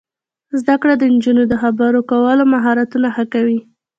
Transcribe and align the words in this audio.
زده 0.59 0.75
کړه 0.81 0.93
د 0.97 1.03
نجونو 1.13 1.43
د 1.47 1.53
خبرو 1.63 1.99
کولو 2.11 2.43
مهارتونه 2.53 3.07
ښه 3.15 3.23
کوي. 3.33 3.59